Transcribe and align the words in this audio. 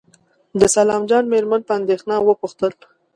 د 0.59 0.61
سلام 0.75 1.01
جان 1.09 1.23
مېرمن 1.33 1.61
په 1.67 1.73
اندېښنه 1.79 2.15
وپوښتل. 2.21 2.71